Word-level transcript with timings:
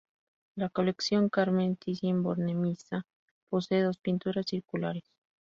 La 0.55 0.67
Colección 0.69 1.29
Carmen 1.29 1.77
Thyssen-Bornemisza 1.77 3.03
posee 3.51 3.83
dos 3.83 3.99
pinturas 3.99 4.47
circulares. 4.49 5.03